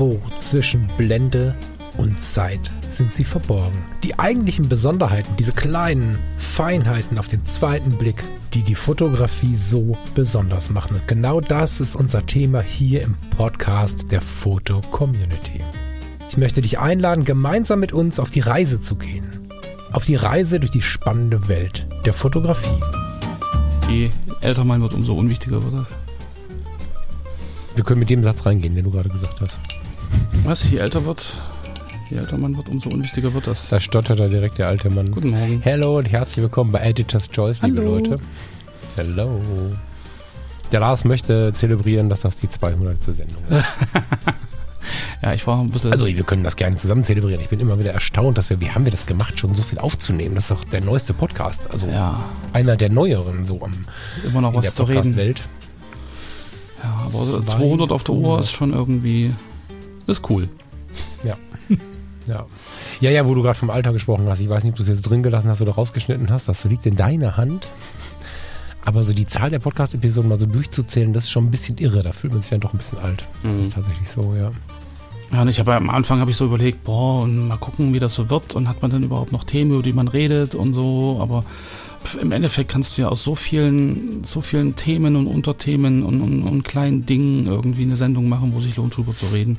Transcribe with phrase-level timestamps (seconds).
[0.00, 1.54] Irgendwo zwischen Blende
[1.98, 3.76] und Zeit sind sie verborgen.
[4.02, 8.24] Die eigentlichen Besonderheiten, diese kleinen Feinheiten auf den zweiten Blick,
[8.54, 10.96] die die Fotografie so besonders machen.
[10.96, 15.60] Und genau das ist unser Thema hier im Podcast der Foto Community.
[16.30, 19.50] Ich möchte dich einladen, gemeinsam mit uns auf die Reise zu gehen.
[19.92, 22.80] Auf die Reise durch die spannende Welt der Fotografie.
[23.90, 24.08] Je
[24.40, 25.88] älter man wird, umso unwichtiger wird das.
[27.74, 29.58] Wir können mit dem Satz reingehen, den du gerade gesagt hast.
[30.44, 30.70] Was?
[30.70, 31.36] Je älter wird,
[32.10, 33.68] je älter man wird, umso unwichtiger wird das.
[33.68, 35.10] Da stottert er direkt der alte Mann.
[35.10, 35.62] Guten Morgen.
[35.64, 37.94] Hallo und herzlich willkommen bei Editor's Choice, liebe Hallo.
[37.94, 38.18] Leute.
[38.96, 39.40] Hallo.
[40.72, 43.02] Der Lars möchte zelebrieren, dass das die 200.
[43.02, 43.64] Sendung ist.
[45.22, 45.92] Ja, ich war ein bisschen.
[45.92, 47.40] Also wir können das gerne zusammen zelebrieren.
[47.42, 49.78] Ich bin immer wieder erstaunt, dass wir, wie haben wir das gemacht, schon so viel
[49.78, 50.34] aufzunehmen.
[50.34, 51.70] Das ist doch der neueste Podcast.
[51.70, 53.84] Also ja, einer der neueren so am,
[54.24, 55.14] immer noch in was der zu reden.
[55.14, 55.42] Podcast-Welt.
[56.82, 59.34] Ja, aber so 200 auf der Uhr ist schon irgendwie.
[60.06, 60.48] Ist cool.
[61.24, 61.36] Ja.
[62.28, 62.46] ja.
[63.00, 64.40] Ja, ja, wo du gerade vom Alter gesprochen hast.
[64.40, 66.48] Ich weiß nicht, ob du es jetzt drin gelassen hast oder rausgeschnitten hast.
[66.48, 67.70] Das liegt in deiner Hand.
[68.84, 72.02] Aber so die Zahl der Podcast-Episoden mal so durchzuzählen, das ist schon ein bisschen irre.
[72.02, 73.24] Da fühlt man sich ja doch ein bisschen alt.
[73.42, 73.60] Das Mhm.
[73.60, 74.50] ist tatsächlich so, ja.
[75.32, 78.00] Ja, und ich habe am Anfang habe ich so überlegt, boah, und mal gucken, wie
[78.00, 80.72] das so wird und hat man dann überhaupt noch Themen, über die man redet und
[80.72, 81.44] so, aber
[82.04, 86.20] pf, im Endeffekt kannst du ja aus so vielen, so vielen Themen und Unterthemen und,
[86.20, 89.58] und, und kleinen Dingen irgendwie eine Sendung machen, wo sich lohnt, drüber zu reden.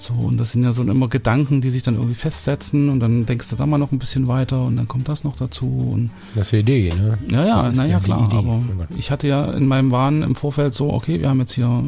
[0.00, 3.26] So, und das sind ja so immer Gedanken, die sich dann irgendwie festsetzen und dann
[3.26, 6.10] denkst du da mal noch ein bisschen weiter und dann kommt das noch dazu und
[6.36, 7.18] Das ist die Idee, ne?
[7.30, 8.26] ja, ja, naja, ja klar.
[8.26, 8.36] Idee.
[8.36, 8.60] Aber
[8.96, 11.82] ich hatte ja in meinem Wahn im Vorfeld so, okay, wir haben jetzt hier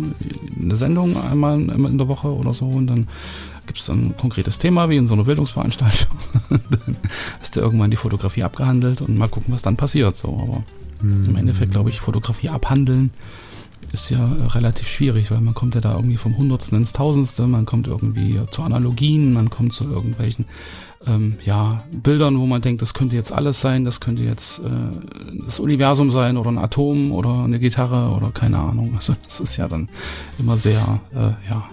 [0.61, 3.07] eine Sendung einmal in der Woche oder so und dann
[3.67, 6.17] gibt es dann ein konkretes Thema, wie in so einer Bildungsveranstaltung.
[6.51, 6.97] dann
[7.41, 10.17] ist da irgendwann die Fotografie abgehandelt und mal gucken, was dann passiert.
[10.17, 10.65] So, aber
[11.01, 11.23] Hm.
[11.31, 13.11] im Endeffekt, glaube ich, Fotografie abhandeln
[13.93, 17.47] ist ja äh, relativ schwierig, weil man kommt ja da irgendwie vom Hundertsten ins Tausendste,
[17.47, 20.47] man kommt irgendwie zu Analogien, man kommt zu irgendwelchen
[21.07, 25.43] ähm, ja, Bildern, wo man denkt, das könnte jetzt alles sein, das könnte jetzt äh,
[25.45, 28.95] das Universum sein oder ein Atom oder eine Gitarre oder keine Ahnung.
[29.01, 29.89] Also das ist ja dann
[30.39, 31.71] immer sehr äh, ja,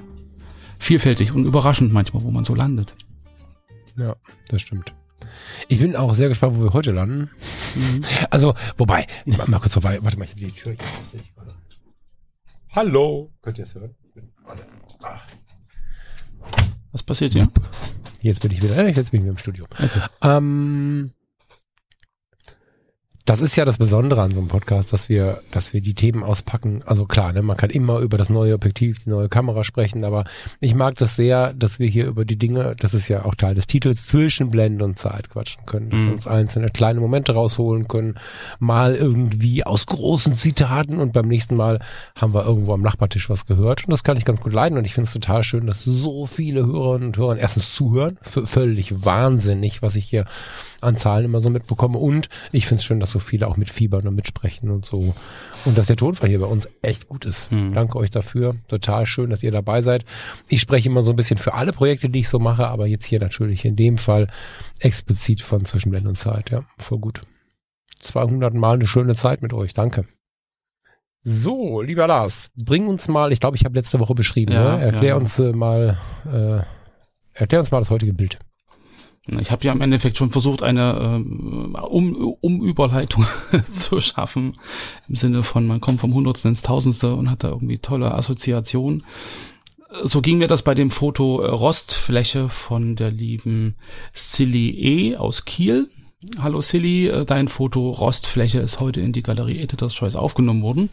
[0.80, 2.94] vielfältig und überraschend manchmal, wo man so landet.
[3.97, 4.16] Ja,
[4.47, 4.94] das stimmt.
[5.68, 7.30] Ich bin auch sehr gespannt, wo wir heute landen.
[7.75, 8.03] Mhm.
[8.30, 10.00] Also, wobei, mal, mal kurz vorbei.
[10.02, 11.34] Warte mal, ich habe die Tür ich.
[12.72, 13.32] Hallo.
[13.42, 13.96] Könnt ihr es hören?
[16.92, 17.48] Was passiert hier?
[18.22, 19.66] Jetzt bin ich wieder, äh, jetzt bin ich wieder im Studio.
[19.78, 21.12] Also, Ähm,
[23.28, 26.24] das ist ja das Besondere an so einem Podcast, dass wir, dass wir die Themen
[26.24, 26.82] auspacken.
[26.86, 30.24] Also klar, ne, man kann immer über das neue Objektiv, die neue Kamera sprechen, aber
[30.62, 33.54] ich mag das sehr, dass wir hier über die Dinge, das ist ja auch Teil
[33.54, 36.14] des Titels, zwischen Blende und Zeit quatschen können, dass wir Mhm.
[36.14, 38.16] uns einzelne kleine Momente rausholen können,
[38.60, 41.80] mal irgendwie aus großen Zitaten und beim nächsten Mal
[42.16, 44.86] haben wir irgendwo am Nachbartisch was gehört und das kann ich ganz gut leiden und
[44.86, 49.82] ich finde es total schön, dass so viele Hörerinnen und Hörer erstens zuhören, völlig wahnsinnig,
[49.82, 50.24] was ich hier
[50.80, 51.98] an Zahlen immer so mitbekomme.
[51.98, 55.16] Und ich finde es schön, dass so viele auch mitfiebern und mitsprechen und so.
[55.66, 57.52] Und dass der Tonfall hier bei uns echt gut ist.
[57.52, 57.74] Mhm.
[57.74, 58.56] Danke euch dafür.
[58.68, 60.06] Total schön, dass ihr dabei seid.
[60.48, 63.06] Ich spreche immer so ein bisschen für alle Projekte, die ich so mache, aber jetzt
[63.06, 64.28] hier natürlich in dem Fall
[64.80, 66.50] explizit von Zwischenblende und Zeit.
[66.52, 67.22] Ja, voll gut.
[68.00, 69.74] 200 Mal eine schöne Zeit mit euch.
[69.74, 70.06] Danke.
[71.24, 74.82] So, lieber Lars, bring uns mal, ich glaube, ich habe letzte Woche beschrieben, Ja, ne?
[74.84, 75.16] erklär ja.
[75.16, 75.98] uns äh, mal,
[76.32, 76.60] äh,
[77.34, 78.40] erklär uns mal das heutige Bild.
[79.40, 83.26] Ich habe ja im Endeffekt schon versucht, eine ähm, um, Umüberleitung
[83.72, 84.54] zu schaffen.
[85.10, 89.04] Im Sinne von, man kommt vom Hundertsten ins Tausendste und hat da irgendwie tolle Assoziationen.
[90.04, 93.76] So ging mir das bei dem Foto äh, Rostfläche von der lieben
[94.14, 95.90] Silly E aus Kiel.
[96.40, 100.90] Hallo Silly, äh, dein Foto Rostfläche ist heute in die Galerie Editor's Choice aufgenommen worden.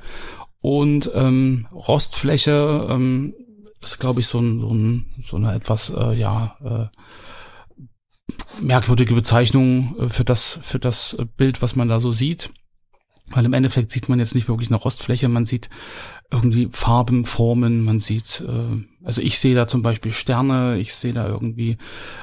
[0.60, 3.34] Und ähm, Rostfläche ähm,
[3.82, 6.86] ist, glaube ich, so, ein, so, ein, so eine etwas, äh, ja, äh,
[8.60, 12.50] merkwürdige Bezeichnung äh, für das, für das äh, Bild, was man da so sieht.
[13.34, 15.68] Weil im Endeffekt sieht man jetzt nicht wirklich eine Rostfläche, man sieht
[16.30, 21.12] irgendwie Farben, Formen, man sieht, äh, also ich sehe da zum Beispiel Sterne, ich sehe
[21.12, 21.76] da irgendwie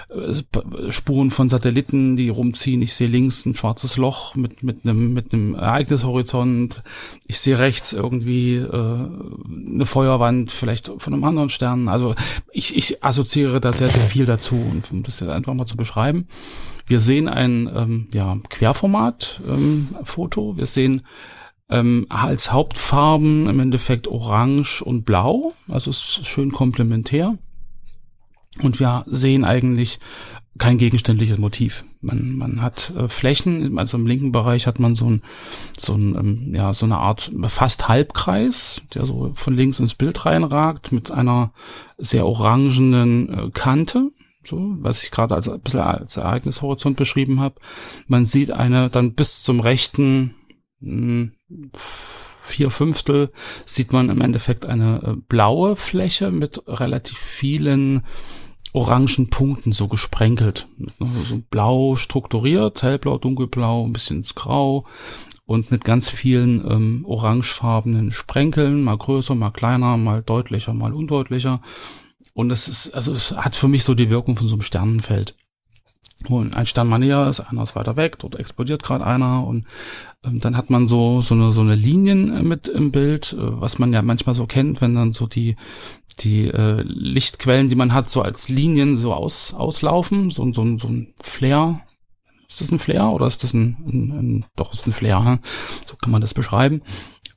[0.09, 5.13] äh, Spuren von Satelliten, die rumziehen, ich sehe links ein schwarzes Loch mit, mit einem,
[5.13, 6.81] mit einem Ereignishorizont,
[7.25, 11.87] ich sehe rechts irgendwie äh, eine Feuerwand, vielleicht von einem anderen Stern.
[11.87, 12.15] Also
[12.51, 15.77] ich, ich assoziiere da sehr, sehr viel dazu und um das jetzt einfach mal zu
[15.77, 16.27] beschreiben.
[16.85, 20.57] Wir sehen ein ähm, ja, Querformat-Foto.
[20.57, 21.05] Wir sehen
[21.69, 25.53] ähm, als Hauptfarben im Endeffekt Orange und Blau.
[25.67, 27.37] Also es ist schön komplementär.
[28.61, 29.99] Und wir sehen eigentlich
[30.57, 31.85] kein gegenständliches Motiv.
[32.01, 35.21] Man, man hat äh, Flächen, also im linken Bereich hat man so ein,
[35.77, 40.25] so ein, ähm, ja, so eine Art fast Halbkreis, der so von links ins Bild
[40.25, 41.53] reinragt, mit einer
[41.97, 44.11] sehr orangenen äh, Kante,
[44.43, 47.55] so, was ich gerade als ein bisschen als Ereignishorizont beschrieben habe.
[48.07, 50.35] Man sieht eine dann bis zum rechten
[50.79, 51.71] mh, hm,
[52.41, 53.31] vier Fünftel
[53.65, 58.03] sieht man im Endeffekt eine äh, blaue Fläche mit relativ vielen
[58.73, 60.67] orangen Punkten so gesprenkelt.
[60.99, 64.85] So blau strukturiert, hellblau, dunkelblau, ein bisschen ins Grau
[65.45, 71.61] und mit ganz vielen ähm, orangefarbenen Sprenkeln, mal größer, mal kleiner, mal deutlicher, mal undeutlicher.
[72.33, 75.35] Und es ist, also es hat für mich so die Wirkung von so einem Sternenfeld.
[76.29, 79.65] Und ein Stern mal näher ist, einer ist weiter weg, dort explodiert gerade einer und
[80.23, 83.37] ähm, dann hat man so so eine so eine Linien äh, mit im Bild, äh,
[83.39, 85.55] was man ja manchmal so kennt, wenn dann so die
[86.19, 90.87] die äh, Lichtquellen, die man hat, so als Linien so aus, auslaufen, so, so, so
[90.87, 91.81] ein Flair.
[92.47, 95.39] Ist das ein Flair oder ist das ein, ein, ein doch ist ein Flair, hm?
[95.85, 96.81] so kann man das beschreiben.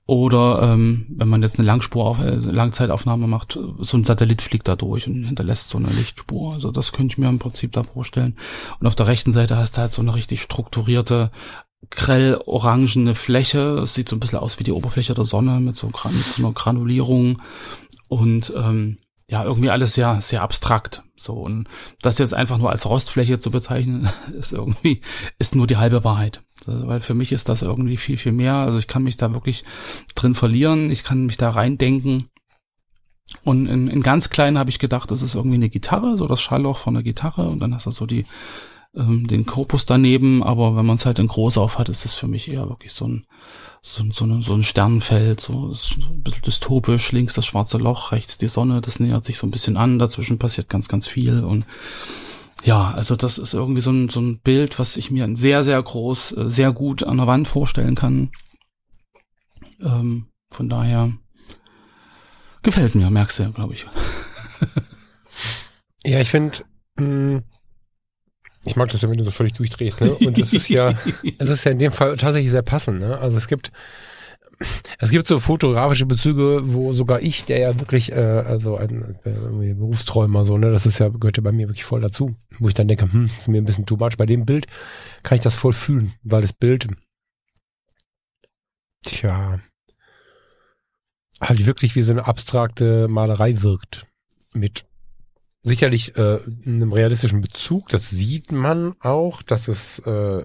[0.06, 4.68] Oder ähm, wenn man jetzt eine Langspur auf, äh, Langzeitaufnahme macht, so ein Satellit fliegt
[4.68, 6.52] da durch und hinterlässt so eine Lichtspur.
[6.52, 8.36] Also das könnte ich mir im Prinzip da vorstellen.
[8.80, 11.30] Und auf der rechten Seite hast du halt so eine richtig strukturierte,
[11.88, 13.78] grell orangene Fläche.
[13.82, 16.44] Es sieht so ein bisschen aus wie die Oberfläche der Sonne mit so, mit so
[16.44, 17.40] einer Granulierung
[18.08, 18.98] und ähm,
[19.28, 21.02] ja, irgendwie alles sehr, sehr abstrakt.
[21.16, 21.68] So, und
[22.02, 25.00] das jetzt einfach nur als Rostfläche zu bezeichnen, ist irgendwie,
[25.38, 26.42] ist nur die halbe Wahrheit.
[26.66, 28.54] Also, weil für mich ist das irgendwie viel, viel mehr.
[28.54, 29.64] Also ich kann mich da wirklich
[30.14, 32.28] drin verlieren, ich kann mich da reindenken.
[33.42, 36.40] Und in, in ganz klein habe ich gedacht, das ist irgendwie eine Gitarre, so das
[36.40, 38.24] Schallloch von der Gitarre und dann hast du so die,
[38.96, 42.14] ähm, den Korpus daneben, aber wenn man es halt in groß auf hat, ist das
[42.14, 43.26] für mich eher wirklich so ein,
[43.82, 48.38] so, so, eine, so ein Sternenfeld, so ein bisschen dystopisch, links das schwarze Loch, rechts
[48.38, 51.66] die Sonne, das nähert sich so ein bisschen an, dazwischen passiert ganz, ganz viel und
[52.64, 55.82] ja, also das ist irgendwie so ein, so ein Bild, was ich mir sehr, sehr
[55.82, 58.30] groß, äh, sehr gut an der Wand vorstellen kann.
[59.82, 61.12] Ähm, von daher
[62.62, 63.86] gefällt mir, merkst du, glaube ich.
[66.06, 66.58] ja, ich finde,
[66.98, 67.44] hm,
[68.64, 70.12] ich mag das ja, wenn du so völlig durchdrehst, ne?
[70.12, 70.92] Und das ist ja,
[71.38, 73.18] das ist ja in dem Fall tatsächlich sehr passend, ne?
[73.18, 73.72] Also es gibt,
[74.98, 79.74] es gibt so fotografische Bezüge, wo sogar ich, der ja wirklich, äh, also ein äh,
[79.74, 82.74] Berufsträumer, so, ne, das ist ja, gehört ja bei mir wirklich voll dazu, wo ich
[82.74, 84.16] dann denke, hm, ist mir ein bisschen too much.
[84.16, 84.66] Bei dem Bild
[85.22, 86.88] kann ich das voll fühlen, weil das Bild,
[89.04, 89.58] tja,
[91.40, 94.06] halt wirklich wie so eine abstrakte Malerei wirkt.
[94.52, 94.84] Mit
[95.64, 97.88] sicherlich äh, einem realistischen Bezug.
[97.88, 100.44] Das sieht man auch, dass es äh,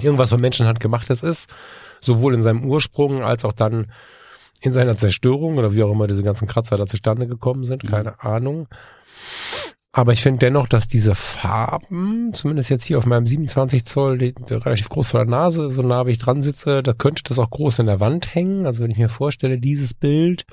[0.00, 1.48] irgendwas von Menschenhand gemachtes ist,
[2.00, 3.92] sowohl in seinem Ursprung als auch dann
[4.60, 7.88] in seiner Zerstörung oder wie auch immer diese ganzen Kratzer da zustande gekommen sind, mhm.
[7.88, 8.16] keine mhm.
[8.18, 8.68] Ahnung.
[9.92, 14.34] Aber ich finde dennoch, dass diese Farben, zumindest jetzt hier auf meinem 27 Zoll, die,
[14.34, 17.38] die relativ groß vor der Nase, so nah wie ich dran sitze, da könnte das
[17.38, 18.66] auch groß in der Wand hängen.
[18.66, 20.46] Also wenn ich mir vorstelle, dieses Bild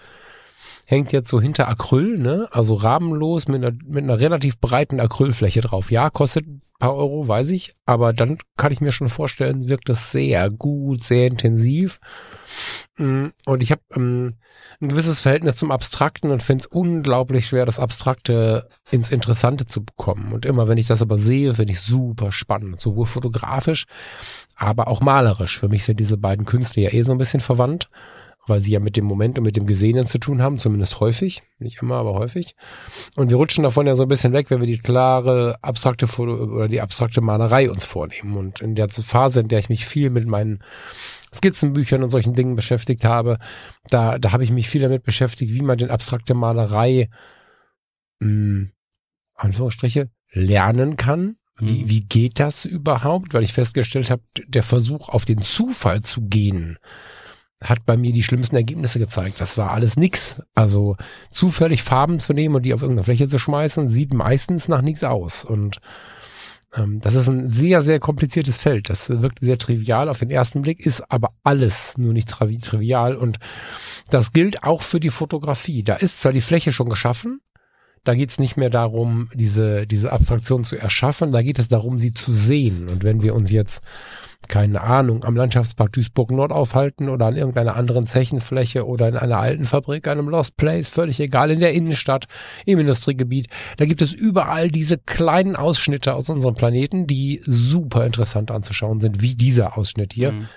[0.91, 2.47] hängt jetzt so hinter Acryl, ne?
[2.51, 5.89] Also rahmenlos mit einer, mit einer relativ breiten Acrylfläche drauf.
[5.89, 9.89] Ja, kostet ein paar Euro, weiß ich, aber dann kann ich mir schon vorstellen, wirkt
[9.89, 11.99] das sehr gut, sehr intensiv.
[12.97, 14.35] Mm, und ich habe ähm,
[14.81, 19.83] ein gewisses Verhältnis zum Abstrakten und finde es unglaublich schwer, das Abstrakte ins Interessante zu
[19.83, 20.33] bekommen.
[20.33, 23.85] Und immer wenn ich das aber sehe, finde ich super spannend, sowohl fotografisch,
[24.55, 25.57] aber auch malerisch.
[25.57, 27.87] Für mich sind diese beiden Künste ja eh so ein bisschen verwandt
[28.47, 31.43] weil sie ja mit dem Moment und mit dem Gesehenen zu tun haben, zumindest häufig,
[31.59, 32.55] nicht immer, aber häufig.
[33.15, 36.33] Und wir rutschen davon ja so ein bisschen weg, wenn wir die klare abstrakte Foto
[36.33, 38.37] oder die abstrakte Malerei uns vornehmen.
[38.37, 40.63] Und in der Phase, in der ich mich viel mit meinen
[41.33, 43.37] Skizzenbüchern und solchen Dingen beschäftigt habe,
[43.89, 47.09] da, da habe ich mich viel damit beschäftigt, wie man den abstrakte Malerei
[48.19, 48.71] mh, hm,
[49.35, 51.35] Anführungsstriche lernen kann.
[51.59, 51.89] Wie, mhm.
[51.89, 53.33] wie geht das überhaupt?
[53.33, 56.79] Weil ich festgestellt habe, der Versuch auf den Zufall zu gehen,
[57.61, 59.39] hat bei mir die schlimmsten Ergebnisse gezeigt.
[59.39, 60.41] Das war alles nix.
[60.55, 60.97] Also
[61.29, 65.03] zufällig Farben zu nehmen und die auf irgendeine Fläche zu schmeißen, sieht meistens nach nichts
[65.03, 65.45] aus.
[65.45, 65.77] Und
[66.75, 68.89] ähm, das ist ein sehr, sehr kompliziertes Feld.
[68.89, 73.15] Das wirkt sehr trivial auf den ersten Blick, ist aber alles nur nicht trivial.
[73.15, 73.37] Und
[74.09, 75.83] das gilt auch für die Fotografie.
[75.83, 77.41] Da ist zwar die Fläche schon geschaffen,
[78.03, 81.99] da geht es nicht mehr darum, diese, diese Abstraktion zu erschaffen, da geht es darum,
[81.99, 82.89] sie zu sehen.
[82.89, 83.81] Und wenn wir uns jetzt
[84.47, 89.37] keine Ahnung, am Landschaftspark Duisburg Nord aufhalten oder an irgendeiner anderen Zechenfläche oder in einer
[89.37, 92.25] alten Fabrik, einem Lost Place, völlig egal, in der Innenstadt,
[92.65, 93.47] im Industriegebiet.
[93.77, 99.21] Da gibt es überall diese kleinen Ausschnitte aus unserem Planeten, die super interessant anzuschauen sind,
[99.21, 100.31] wie dieser Ausschnitt hier.
[100.31, 100.47] Mhm.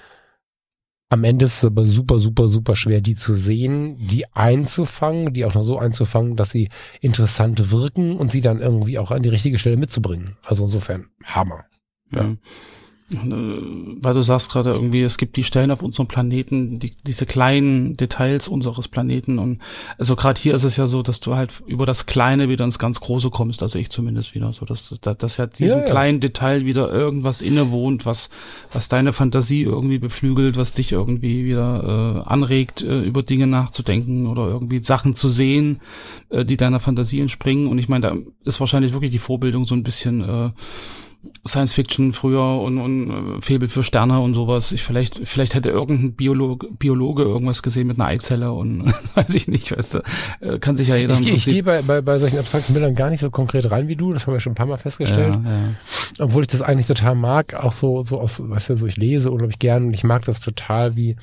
[1.15, 5.45] Am Ende ist es aber super, super, super schwer, die zu sehen, die einzufangen, die
[5.45, 9.29] auch noch so einzufangen, dass sie interessant wirken und sie dann irgendwie auch an die
[9.29, 10.37] richtige Stelle mitzubringen.
[10.45, 11.67] Also insofern Hammer.
[12.11, 12.25] Ja.
[12.25, 12.39] Mhm.
[13.15, 17.27] Äh, weil du sagst gerade irgendwie, es gibt die Stellen auf unserem Planeten, die, diese
[17.27, 19.39] kleinen Details unseres Planeten.
[19.39, 19.61] Und
[19.99, 22.79] also gerade hier ist es ja so, dass du halt über das Kleine wieder ins
[22.79, 24.53] ganz Große kommst, also ich zumindest wieder.
[24.53, 25.91] So, dass, dass, dass ja diesem ja, ja.
[25.91, 28.31] kleinen Detail wieder irgendwas innewohnt, was,
[28.73, 34.27] was deine Fantasie irgendwie beflügelt, was dich irgendwie wieder äh, anregt, äh, über Dinge nachzudenken
[34.27, 35.81] oder irgendwie Sachen zu sehen,
[36.31, 37.67] äh, die deiner Fantasie entspringen.
[37.67, 40.51] Und ich meine, da ist wahrscheinlich wirklich die Vorbildung so ein bisschen äh,
[41.47, 44.73] Science Fiction früher und, und äh, Febel für Sterne und sowas.
[44.73, 49.49] Ich vielleicht, vielleicht hätte irgendein Biologe, Biologe irgendwas gesehen mit einer Eizelle und weiß ich
[49.49, 49.99] nicht, weißt du,
[50.41, 51.19] äh, kann sich ja jeder.
[51.21, 53.97] Ich, ich gehe bei, bei, bei solchen abstrakten Bildern gar nicht so konkret rein wie
[53.97, 55.35] du, das haben wir schon ein paar Mal festgestellt.
[55.45, 55.69] Ja, ja.
[56.21, 59.31] Obwohl ich das eigentlich total mag, auch so, so aus, weißt du, so ich lese
[59.31, 61.17] unglaublich gern und ich mag das total, wie,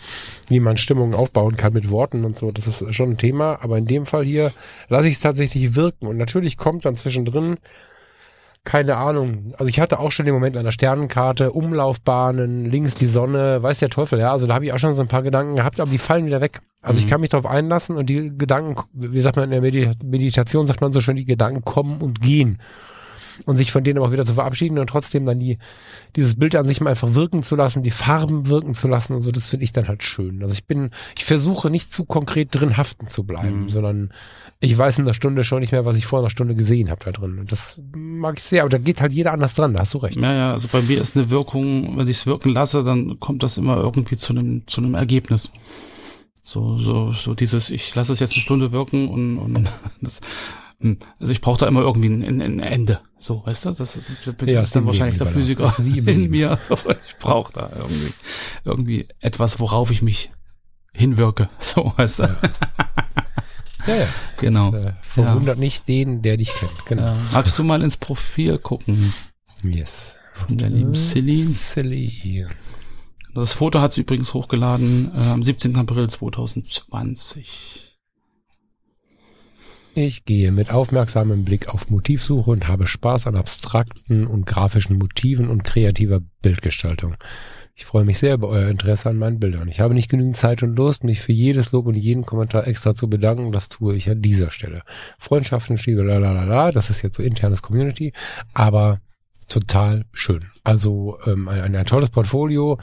[0.48, 2.52] wie man Stimmungen aufbauen kann mit Worten und so.
[2.52, 4.52] Das ist schon ein Thema, aber in dem Fall hier
[4.88, 7.58] lasse ich es tatsächlich wirken und natürlich kommt dann zwischendrin
[8.64, 9.54] keine Ahnung.
[9.58, 13.90] Also ich hatte auch schon den Moment einer Sternenkarte, Umlaufbahnen, links die Sonne, weiß der
[13.90, 14.32] Teufel, ja.
[14.32, 16.42] Also da habe ich auch schon so ein paar Gedanken gehabt, aber die fallen wieder
[16.42, 16.60] weg.
[16.82, 17.06] Also mhm.
[17.06, 20.82] ich kann mich darauf einlassen und die Gedanken, wie sagt man in der Meditation, sagt
[20.82, 22.60] man so schön, die Gedanken kommen und gehen
[23.46, 25.58] und sich von denen aber auch wieder zu verabschieden und trotzdem dann die,
[26.16, 29.22] dieses Bild an sich mal einfach wirken zu lassen, die Farben wirken zu lassen und
[29.22, 30.42] so, das finde ich dann halt schön.
[30.42, 33.70] Also ich bin, ich versuche nicht zu konkret drin haften zu bleiben, mhm.
[33.70, 34.14] sondern
[34.60, 37.04] ich weiß in der Stunde schon nicht mehr, was ich vor einer Stunde gesehen habe
[37.04, 37.40] da drin.
[37.40, 39.98] Und das mag ich sehr, aber da geht halt jeder anders dran, da hast du
[39.98, 40.22] recht.
[40.22, 43.42] Ja, ja, also bei mir ist eine Wirkung, wenn ich es wirken lasse, dann kommt
[43.42, 45.52] das immer irgendwie zu einem, zu einem Ergebnis.
[46.44, 49.72] So, so, so dieses, ich lasse es jetzt eine Stunde wirken und, und
[50.02, 50.22] das.
[51.20, 53.00] Also ich brauche da immer irgendwie ein, ein, Ende.
[53.20, 53.72] So, weißt du?
[53.72, 56.58] Das, das bin ja, ist dann wahrscheinlich der Physiker in mir.
[56.68, 58.14] So, ich brauche da irgendwie,
[58.66, 60.32] irgendwie etwas, worauf ich mich
[60.94, 61.50] hinwirke.
[61.60, 62.24] So, weißt du?
[62.24, 62.40] Ja.
[63.88, 64.08] Ja, ja.
[64.38, 64.72] Genau.
[64.72, 65.64] Das, äh, verwundert ja.
[65.64, 66.86] nicht den, der dich kennt.
[66.86, 67.06] Genau.
[67.06, 67.18] Ja.
[67.34, 69.12] Magst du mal ins Profil gucken?
[69.64, 70.14] Yes.
[70.34, 71.44] Von der lieben Silly.
[71.46, 72.48] Silly.
[73.34, 75.76] Das Foto hat sie übrigens hochgeladen äh, am 17.
[75.78, 77.91] April 2020.
[79.94, 85.50] Ich gehe mit aufmerksamem Blick auf Motivsuche und habe Spaß an abstrakten und grafischen Motiven
[85.50, 87.18] und kreativer Bildgestaltung.
[87.76, 89.68] Ich freue mich sehr über euer Interesse an meinen Bildern.
[89.68, 92.96] Ich habe nicht genügend Zeit und Lust, mich für jedes Lob und jeden Kommentar extra
[92.96, 93.52] zu bedanken.
[93.52, 94.84] Das tue ich an dieser Stelle.
[95.20, 98.14] Freundschaften, Schiebe, la, das ist jetzt so internes Community,
[98.54, 99.02] aber
[99.50, 100.46] total schön.
[100.64, 102.80] Also ähm, ein, ein tolles Portfolio,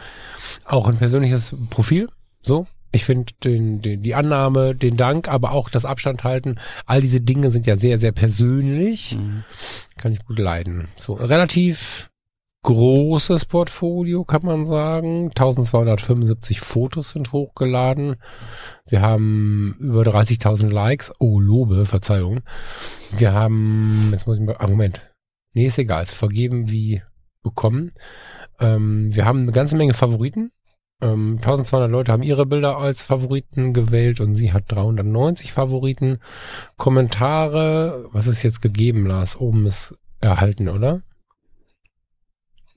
[0.67, 2.11] auch ein persönliches Profil,
[2.43, 7.01] so ich finde den, den, die Annahme, den Dank, aber auch das Abstand halten, all
[7.01, 9.17] diese Dinge sind ja sehr, sehr persönlich.
[9.17, 9.45] Mhm.
[9.97, 10.89] Kann ich gut leiden.
[11.01, 12.11] So, relativ
[12.63, 15.29] großes Portfolio, kann man sagen.
[15.29, 18.17] 1275 Fotos sind hochgeladen.
[18.87, 21.13] Wir haben über 30.000 Likes.
[21.19, 22.41] Oh, Lobe, Verzeihung.
[23.17, 25.03] Wir haben, jetzt muss ich mal, ah, Moment.
[25.55, 27.03] Nee, ist egal, ist vergeben wie
[27.43, 27.93] bekommen.
[28.61, 30.51] Ähm, wir haben eine ganze Menge Favoriten.
[31.01, 36.19] Ähm, 1200 Leute haben ihre Bilder als Favoriten gewählt und sie hat 390 Favoriten.
[36.77, 39.37] Kommentare, was ist jetzt gegeben, Lars?
[39.37, 41.03] Oben ist erhalten, oder?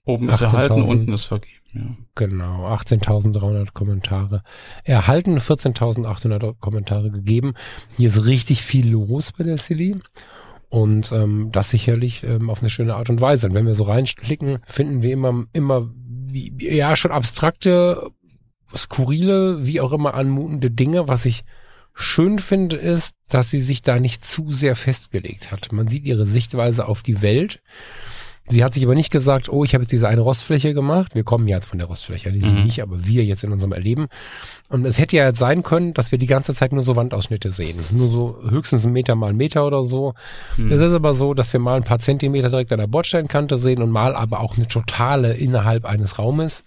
[0.05, 1.61] Oben ist erhalten, unten ist vergeben.
[1.73, 1.81] Ja.
[2.15, 4.43] Genau, 18.300 Kommentare.
[4.83, 7.53] Erhalten 14.800 Kommentare gegeben.
[7.97, 9.95] Hier ist richtig viel los bei der Silly.
[10.69, 13.47] Und ähm, das sicherlich ähm, auf eine schöne Art und Weise.
[13.47, 15.89] Und wenn wir so reinklicken, finden wir immer, immer
[16.59, 18.09] ja, schon abstrakte,
[18.75, 21.07] skurrile, wie auch immer anmutende Dinge.
[21.07, 21.43] Was ich
[21.93, 25.71] schön finde, ist, dass sie sich da nicht zu sehr festgelegt hat.
[25.71, 27.61] Man sieht ihre Sichtweise auf die Welt
[28.51, 31.15] Sie hat sich aber nicht gesagt, oh, ich habe jetzt diese eine Rostfläche gemacht.
[31.15, 32.43] Wir kommen ja jetzt von der Rostfläche, die mhm.
[32.43, 34.07] sie nicht, aber wir jetzt in unserem Erleben.
[34.67, 37.51] Und es hätte ja jetzt sein können, dass wir die ganze Zeit nur so Wandausschnitte
[37.53, 37.79] sehen.
[37.91, 40.13] Nur so höchstens ein Meter mal ein Meter oder so.
[40.57, 40.71] Mhm.
[40.71, 43.81] Es ist aber so, dass wir mal ein paar Zentimeter direkt an der Bordsteinkante sehen
[43.81, 46.65] und mal aber auch eine totale innerhalb eines Raumes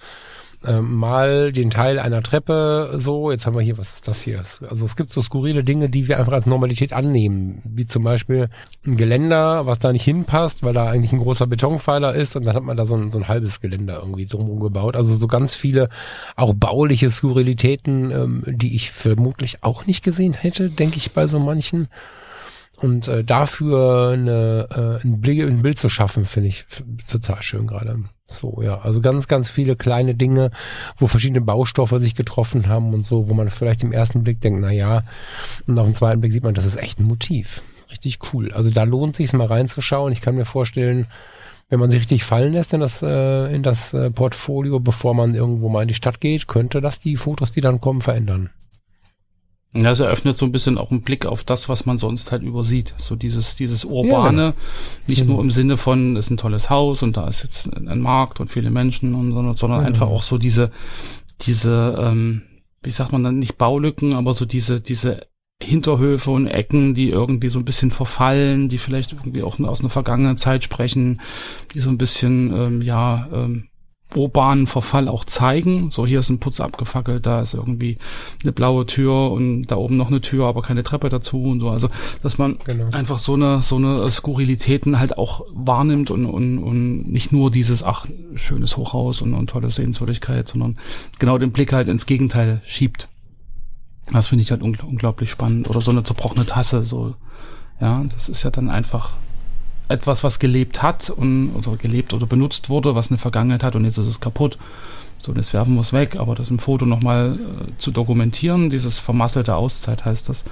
[0.67, 4.39] ähm, mal den Teil einer Treppe so, jetzt haben wir hier, was ist das hier?
[4.39, 8.49] Also es gibt so skurrile Dinge, die wir einfach als Normalität annehmen, wie zum Beispiel
[8.87, 12.55] ein Geländer, was da nicht hinpasst, weil da eigentlich ein großer Betonpfeiler ist und dann
[12.55, 14.97] hat man da so ein, so ein halbes Geländer irgendwie drumherum gebaut.
[14.97, 15.89] Also so ganz viele
[16.37, 21.39] auch bauliche Skurrilitäten, ähm, die ich vermutlich auch nicht gesehen hätte, denke ich bei so
[21.39, 21.89] manchen.
[22.81, 26.67] Und äh, dafür eine, äh, ein, Bild, ein Bild zu schaffen, finde ich
[27.09, 28.01] total schön gerade.
[28.27, 28.81] So, ja.
[28.81, 30.51] Also ganz, ganz viele kleine Dinge,
[30.99, 34.61] wo verschiedene Baustoffe sich getroffen haben und so, wo man vielleicht im ersten Blick denkt,
[34.61, 35.03] na ja,
[35.69, 37.63] und auf den zweiten Blick sieht man, das ist echt ein Motiv.
[37.91, 38.53] Richtig cool.
[38.53, 40.13] Also da lohnt sich mal reinzuschauen.
[40.13, 41.07] Ich kann mir vorstellen,
[41.69, 45.35] wenn man sich richtig fallen lässt in das, äh, in das äh, Portfolio, bevor man
[45.35, 48.51] irgendwo mal in die Stadt geht, könnte das die Fotos, die dann kommen, verändern.
[49.75, 52.45] Ja, es eröffnet so ein bisschen auch einen Blick auf das, was man sonst halt
[52.45, 52.95] übersieht.
[52.97, 54.63] So dieses, dieses Urbane, ja, genau.
[55.09, 55.35] nicht genau.
[55.35, 58.39] nur im Sinne von, es ist ein tolles Haus und da ist jetzt ein Markt
[58.39, 59.87] und viele Menschen und sondern, sondern ja.
[59.87, 60.71] einfach auch so diese,
[61.41, 62.43] diese, ähm,
[62.85, 65.27] wie sagt man dann, nicht Baulücken, aber so diese, diese
[65.61, 69.91] Hinterhöfe und Ecken, die irgendwie so ein bisschen verfallen, die vielleicht irgendwie auch aus einer
[69.91, 71.21] vergangenen Zeit sprechen,
[71.75, 73.69] die so ein bisschen, ähm, ja, ähm,
[74.17, 75.91] urbanen Verfall auch zeigen.
[75.91, 77.99] So, hier ist ein Putz abgefackelt, da ist irgendwie
[78.43, 81.71] eine blaue Tür und da oben noch eine Tür, aber keine Treppe dazu und so.
[81.71, 81.89] Also,
[82.23, 82.89] dass man genau.
[82.93, 87.83] einfach so eine, so eine Skurrilitäten halt auch wahrnimmt und, und, und nicht nur dieses,
[87.83, 90.79] ach, schönes Hochhaus und, und tolle Sehenswürdigkeit, sondern
[91.19, 93.09] genau den Blick halt ins Gegenteil schiebt.
[94.13, 95.69] Das finde ich halt ungl unglaublich spannend.
[95.71, 97.15] Oder so eine zerbrochene Tasse, so.
[97.81, 99.11] Ja, das ist ja dann einfach
[99.89, 103.85] etwas, was gelebt hat und oder gelebt oder benutzt wurde, was eine Vergangenheit hat und
[103.85, 104.59] jetzt ist es kaputt.
[105.19, 108.69] So, und jetzt werfen wir es weg, aber das im Foto nochmal äh, zu dokumentieren,
[108.69, 110.45] dieses vermasselte Auszeit heißt das.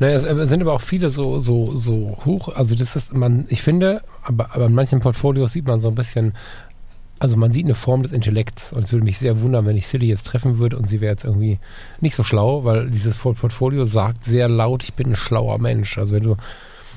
[0.00, 3.62] Naja, es sind aber auch viele so, so, so hoch, also das ist, man, ich
[3.62, 6.32] finde, aber, aber in manchen Portfolios sieht man so ein bisschen,
[7.20, 9.86] also man sieht eine Form des Intellekts und es würde mich sehr wundern, wenn ich
[9.86, 11.58] Silly jetzt treffen würde und sie wäre jetzt irgendwie
[12.00, 15.98] nicht so schlau, weil dieses Portfolio sagt sehr laut, ich bin ein schlauer Mensch.
[15.98, 16.36] Also wenn du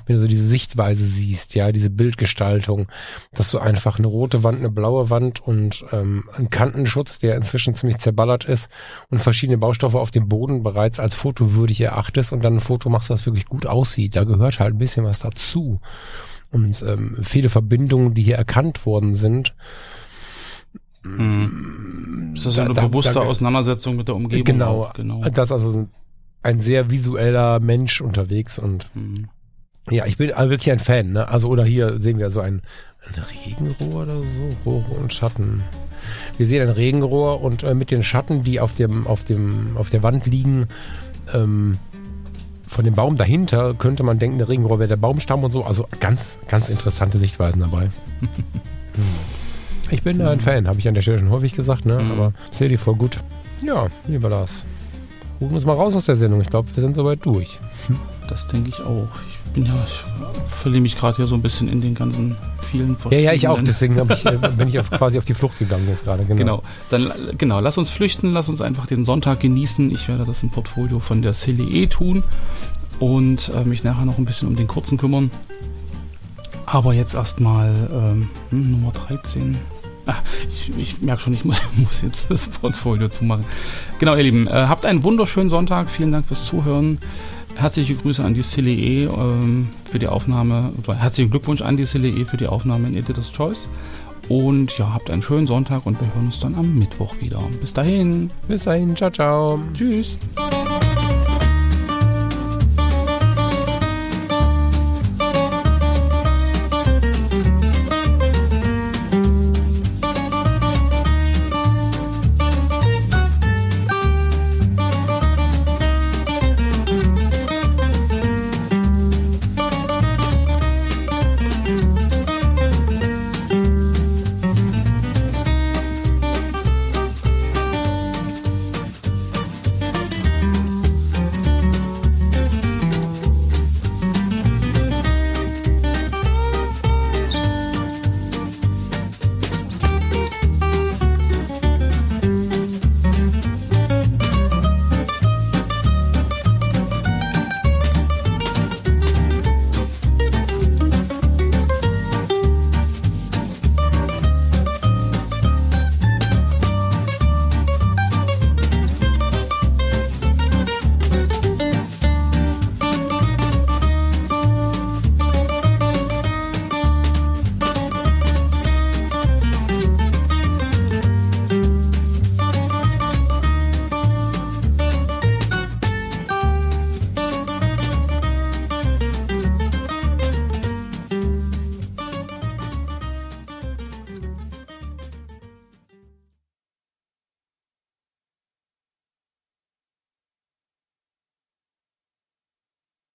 [0.06, 2.88] wenn du so diese Sichtweise siehst, ja, diese Bildgestaltung,
[3.32, 7.76] dass du einfach eine rote Wand, eine blaue Wand und ähm, einen Kantenschutz, der inzwischen
[7.76, 8.70] ziemlich zerballert ist
[9.10, 13.10] und verschiedene Baustoffe auf dem Boden bereits als fotowürdig erachtest und dann ein Foto machst,
[13.10, 14.16] was wirklich gut aussieht.
[14.16, 15.80] Da gehört halt ein bisschen was dazu.
[16.52, 19.56] Und ähm, viele Verbindungen, die hier erkannt worden sind,
[21.04, 22.32] Mhm.
[22.36, 24.46] Das ist da, eine bewusste da, Auseinandersetzung mit der Umgebung.
[24.46, 25.22] Genau, genau.
[25.24, 25.88] Das ist also
[26.42, 29.30] ein sehr visueller Mensch unterwegs und mhm.
[29.90, 31.14] Ja, ich bin wirklich ein Fan.
[31.14, 31.28] Ne?
[31.28, 32.62] Also oder hier sehen wir so ein,
[33.06, 35.64] ein Regenrohr oder so, Rohre und Schatten.
[36.38, 39.90] Wir sehen ein Regenrohr und äh, mit den Schatten, die auf dem auf dem auf
[39.90, 40.68] der Wand liegen,
[41.34, 41.78] ähm,
[42.68, 45.64] von dem Baum dahinter könnte man denken, der Regenrohr wäre der Baumstamm und so.
[45.64, 47.90] Also ganz ganz interessante Sichtweisen dabei.
[49.92, 50.28] ich bin mhm.
[50.28, 52.02] ein Fan, habe ich an der Stelle schon häufig gesagt, ne?
[52.02, 52.12] Mhm.
[52.12, 53.20] Aber sehe die voll gut.
[53.62, 54.64] Ja, lieber Lars.
[55.40, 56.42] Rufen wir uns mal raus aus der Sendung.
[56.42, 57.60] Ich glaube, wir sind soweit durch.
[58.30, 59.10] Das denke ich auch.
[59.28, 60.04] Ich bin ja, ich
[60.48, 63.26] verliere mich gerade hier so ein bisschen in den ganzen vielen verschiedenen.
[63.26, 63.62] Ja, ja, ich auch.
[63.62, 66.26] Deswegen ich, äh, bin ich auf, quasi auf die Flucht gegangen jetzt gerade.
[66.26, 66.38] Genau.
[66.38, 66.64] genau.
[66.90, 67.60] Dann, genau.
[67.60, 68.32] Lass uns flüchten.
[68.32, 69.92] Lass uns einfach den Sonntag genießen.
[69.92, 72.24] Ich werde das im Portfolio von der Silly E tun
[73.00, 75.32] und äh, mich nachher noch ein bisschen um den kurzen kümmern.
[76.66, 79.58] Aber jetzt erstmal ähm, hm, Nummer 13.
[80.06, 83.46] Ach, ich, ich merke schon, ich muss, muss, jetzt das Portfolio zumachen.
[84.00, 85.90] Genau, ihr Lieben, äh, habt einen wunderschönen Sonntag.
[85.90, 87.00] Vielen Dank fürs Zuhören.
[87.56, 91.86] Herzliche Grüße an die Silly E ähm, für die Aufnahme, oder herzlichen Glückwunsch an die
[91.86, 93.70] Silly E für die Aufnahme in Editor's Choice.
[94.30, 97.42] Und ja, habt einen schönen Sonntag und wir hören uns dann am Mittwoch wieder.
[97.60, 98.30] Bis dahin.
[98.48, 98.96] Bis dahin.
[98.96, 99.60] Ciao, ciao.
[99.74, 100.18] Tschüss.